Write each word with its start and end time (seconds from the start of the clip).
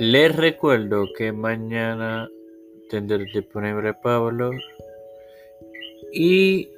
Les 0.00 0.34
recuerdo 0.36 1.06
que 1.16 1.32
mañana 1.32 2.30
tendré 2.88 3.24
disponible 3.24 3.94
Pablo 3.94 4.52
y 6.12 6.70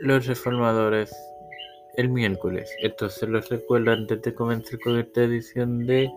los 0.00 0.26
reformadores 0.26 1.10
el 1.96 2.10
miércoles. 2.10 2.70
Entonces 2.82 3.28
los 3.30 3.48
recuerdo 3.48 3.92
antes 3.92 4.20
de 4.20 4.34
comenzar 4.34 4.78
con 4.80 4.98
esta 4.98 5.22
edición 5.22 5.86
de 5.86 6.10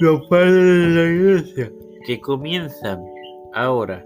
Los 0.00 0.26
Padres 0.28 0.52
de 0.52 0.88
la 0.88 1.10
Iglesia 1.10 1.72
que 2.06 2.20
comienzan 2.20 3.02
ahora. 3.54 4.04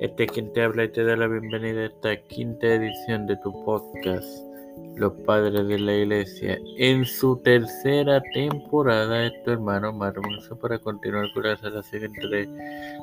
Este 0.00 0.24
es 0.24 0.32
quien 0.32 0.52
te 0.52 0.62
habla 0.62 0.84
y 0.84 0.88
te 0.88 1.02
da 1.02 1.16
la 1.16 1.28
bienvenida 1.28 1.80
a 1.80 1.86
esta 1.86 2.16
quinta 2.28 2.66
edición 2.66 3.26
de 3.26 3.36
tu 3.38 3.52
podcast, 3.64 4.49
Los 4.96 5.12
Padres 5.24 5.66
de 5.66 5.78
la 5.78 5.94
Iglesia, 5.94 6.58
en 6.76 7.04
su 7.04 7.36
tercera 7.38 8.20
temporada 8.34 9.20
de 9.20 9.30
tu 9.44 9.52
hermano 9.52 9.92
Marmoso 9.92 10.58
para 10.58 10.78
continuar 10.78 11.32
con 11.32 11.44
la 11.44 11.54
relación 11.56 12.04
entre 12.04 12.48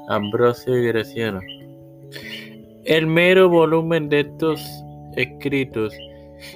Ambrosio 0.09 0.77
y 0.77 0.87
Graciano. 0.87 1.39
El 2.85 3.07
mero 3.07 3.49
volumen 3.49 4.09
de 4.09 4.21
estos 4.21 4.61
escritos 5.15 5.93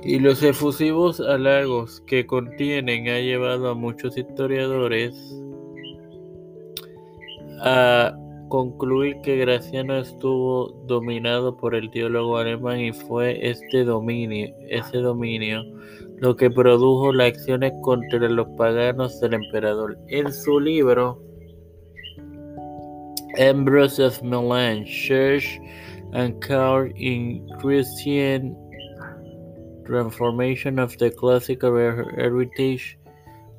y 0.04 0.20
los 0.20 0.44
efusivos 0.44 1.20
halagos 1.20 2.02
que 2.08 2.26
contienen 2.26 3.10
ha 3.10 3.20
llevado 3.20 3.70
a 3.70 3.76
muchos 3.76 4.18
historiadores 4.18 5.16
a 7.64 8.16
concluir 8.52 9.22
que 9.22 9.38
Graciano 9.38 9.98
estuvo 9.98 10.74
dominado 10.86 11.56
por 11.56 11.74
el 11.74 11.90
teólogo 11.90 12.38
alemán 12.38 12.82
y 12.82 12.92
fue 12.92 13.40
este 13.50 13.86
dominio, 13.86 14.54
ese 14.68 14.98
dominio 14.98 15.64
lo 16.18 16.36
que 16.36 16.52
produjo 16.52 17.14
las 17.14 17.30
acciones 17.30 17.72
contra 17.82 18.20
los 18.28 18.48
paganos 18.58 19.22
del 19.22 19.36
emperador. 19.36 19.98
En 20.10 20.32
su 20.34 20.60
libro 20.60 21.24
Ambrose 23.40 24.04
of 24.04 24.22
Milan, 24.22 24.84
Church 24.84 25.60
and 26.12 26.38
Carl 26.46 26.92
in 26.98 27.48
Christian 27.62 28.56
Transformation 29.86 30.78
of 30.78 30.96
the 30.98 31.10
Classical 31.10 31.78
Heritage, 32.18 33.00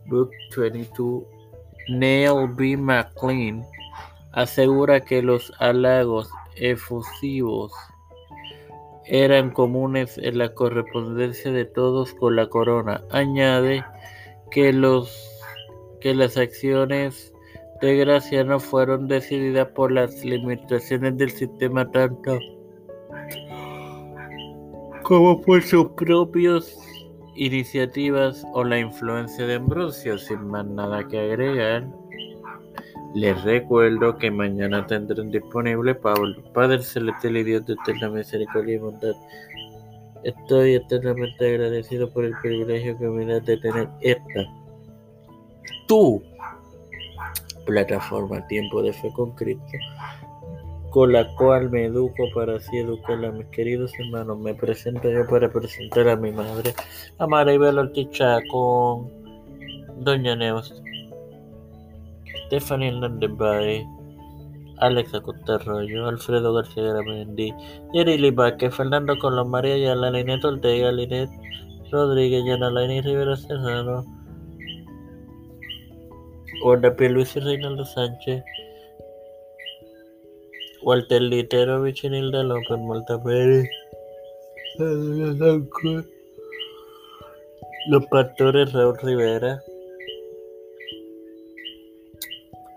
Book 0.09 0.31
22, 0.55 1.27
Neil 1.89 2.47
B. 2.47 2.77
McLean 2.77 3.65
asegura 4.33 5.01
que 5.01 5.23
los 5.23 5.53
halagos 5.59 6.31
efusivos 6.57 7.73
eran 9.07 9.51
comunes 9.51 10.19
en 10.19 10.39
la 10.39 10.55
correspondencia 10.55 11.53
de 11.53 11.65
todos 11.65 12.15
con 12.15 12.37
la 12.37 12.49
corona. 12.49 13.03
Añade 13.11 13.85
que, 14.51 14.73
los, 14.73 15.31
que 16.01 16.15
las 16.15 16.37
acciones 16.37 17.33
de 17.81 17.97
Graciano 17.97 18.61
fueron 18.61 19.09
decididas 19.09 19.69
por 19.69 19.91
las 19.91 20.25
limitaciones 20.25 21.17
del 21.17 21.31
sistema 21.31 21.91
tanto 21.91 22.39
como 25.03 25.41
por 25.41 25.63
sus 25.63 25.89
propias 25.91 26.79
iniciativas 27.35 28.47
o 28.53 28.65
la 28.65 28.79
influencia 28.79 29.47
de 29.47 29.57
Ambrosio. 29.57 30.17
Sin 30.17 30.47
más 30.47 30.65
nada 30.65 31.07
que 31.09 31.19
agregar, 31.19 31.87
les 33.15 33.43
recuerdo 33.43 34.17
que 34.17 34.31
mañana 34.31 34.87
tendrán 34.87 35.31
disponible 35.31 35.95
Pablo, 35.95 36.43
Padre 36.55 36.83
Celestial 36.83 37.37
y 37.37 37.45
Dios 37.45 37.67
de 37.67 37.75
eterna 37.75 38.09
misericordia 38.09 38.77
y 38.77 38.79
bondad. 38.79 39.15
Estoy 40.25 40.75
eternamente 40.75 41.49
agradecido 41.49 42.11
por 42.11 42.25
el 42.25 42.33
privilegio 42.41 42.97
que 42.97 43.07
me 43.09 43.27
da 43.27 43.41
de 43.41 43.57
tener 43.59 43.89
esta, 44.01 44.45
tu 45.87 46.23
plataforma 47.67 48.47
Tiempo 48.47 48.83
de 48.83 48.93
Fe 48.93 49.13
con 49.15 49.33
Cristo, 49.33 49.63
con 50.91 51.13
la 51.13 51.27
cual 51.37 51.71
me 51.71 51.87
educo 51.87 52.25
para 52.35 52.57
así 52.57 52.79
educar 52.79 53.23
a 53.25 53.33
mis 53.33 53.47
queridos 53.49 53.93
hermanos. 53.99 54.39
Me 54.39 54.55
presento 54.55 55.11
yo 55.11 55.27
para 55.27 55.53
presentar 55.53 56.09
a 56.09 56.17
mi 56.17 56.31
madre, 56.31 56.73
a 57.19 57.27
Maribel 57.27 57.79
Ortiz 57.79 58.09
con 58.51 59.11
Doña 60.03 60.37
Neos, 60.37 60.83
Stephanie 62.47 62.89
Hernández 62.89 63.31
Bay, 63.37 63.87
Alex 64.79 65.15
Acosta 65.15 65.55
Arroyo, 65.55 66.07
Alfredo 66.07 66.53
García 66.55 66.83
Garamendi, 66.83 67.55
Yerili 67.93 68.31
Vázquez, 68.31 68.75
Fernando 68.75 69.17
Colón, 69.19 69.51
María 69.51 69.75
Ayala, 69.75 70.11
Linet 70.11 70.45
Ortega, 70.45 70.91
Linet 70.91 71.31
Rodríguez, 71.91 72.45
Yana 72.45 72.71
Laini 72.71 73.01
Rivera 73.01 73.37
Serrano, 73.37 74.05
Wanda. 76.65 76.95
Luis 76.99 77.37
y 77.37 77.41
Reinaldo 77.41 77.85
Sánchez, 77.85 78.43
Walter 80.83 81.23
Litero, 81.23 81.83
Vichinilda 81.83 82.43
López, 82.43 82.79
Malta 82.79 83.23
Pérez, 83.23 83.69
los 87.89 88.07
pastores 88.07 88.73
Raúl 88.73 88.97
Rivera, 89.03 89.63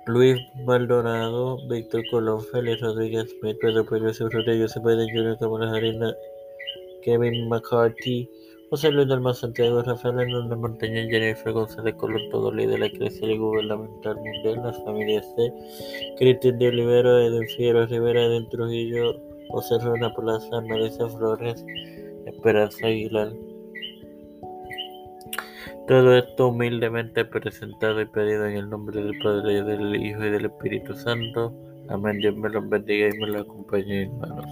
Luis 0.08 0.40
Maldonado, 0.66 1.58
Víctor 1.68 2.04
Colón, 2.12 2.44
Félix 2.52 2.80
Rodríguez 2.82 3.28
Smith, 3.40 3.58
Pedro 3.60 3.86
Pérez 3.86 4.22
Urrutia, 4.22 4.62
José 4.62 4.80
Biden 4.80 5.10
Jr., 5.12 5.38
Cámara 5.40 5.72
Harina, 5.72 6.14
Kevin 7.02 7.50
McCarthy, 7.50 8.30
José 8.70 8.92
Luis 8.92 9.08
Mar 9.08 9.34
Santiago, 9.34 9.82
Rafael 9.82 10.20
Hernández 10.20 10.58
Montaña, 10.60 11.08
Jennifer 11.10 11.54
González 11.54 11.96
Colón, 11.96 12.22
todo 12.30 12.52
líder 12.52 12.80
de 12.80 13.00
la 13.00 13.32
y 13.32 13.38
Gubernamental 13.38 14.16
Mundial, 14.18 14.62
las 14.64 14.84
familias 14.84 15.26
C, 15.36 15.52
Cristian 16.18 16.60
de 16.60 16.68
Olivero, 16.68 17.20
Edwin 17.20 17.48
Figueroa 17.48 17.88
Rivera, 17.88 18.26
Edwin 18.26 18.50
Trujillo, 18.50 19.16
José 19.50 19.80
Rona 19.80 20.14
Plaza, 20.14 20.62
Marisa 20.62 21.08
Flores, 21.10 21.66
Esperanza 22.28 22.86
Aguilar. 22.86 23.34
Todo 25.88 26.18
esto 26.18 26.48
humildemente 26.48 27.26
presentado 27.26 28.02
y 28.02 28.06
pedido 28.08 28.48
en 28.48 28.58
el 28.58 28.70
nombre 28.70 29.04
del 29.04 29.20
Padre, 29.20 29.62
del 29.62 29.96
Hijo 29.96 30.26
y 30.26 30.32
del 30.32 30.46
Espíritu 30.46 30.96
Santo. 30.96 31.54
Amén. 31.90 32.18
Dios 32.18 32.36
me 32.36 32.50
los 32.50 32.68
bendiga 32.68 33.08
y 33.08 33.20
me 33.20 33.28
los 33.28 33.44
acompañe, 33.44 34.04
hermanos. 34.04 34.46